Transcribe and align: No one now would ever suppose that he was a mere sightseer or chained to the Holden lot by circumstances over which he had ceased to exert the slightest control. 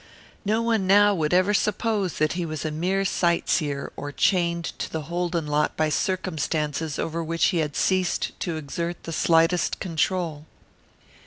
No 0.43 0.63
one 0.63 0.87
now 0.87 1.13
would 1.13 1.31
ever 1.31 1.53
suppose 1.53 2.17
that 2.17 2.33
he 2.33 2.43
was 2.43 2.65
a 2.65 2.71
mere 2.71 3.05
sightseer 3.05 3.93
or 3.95 4.11
chained 4.11 4.65
to 4.79 4.91
the 4.91 5.03
Holden 5.03 5.45
lot 5.45 5.77
by 5.77 5.89
circumstances 5.89 6.97
over 6.97 7.23
which 7.23 7.45
he 7.49 7.57
had 7.59 7.75
ceased 7.75 8.31
to 8.39 8.57
exert 8.57 9.03
the 9.03 9.13
slightest 9.13 9.79
control. 9.79 10.47